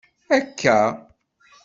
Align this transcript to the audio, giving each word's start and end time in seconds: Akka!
Akka! 0.37 0.77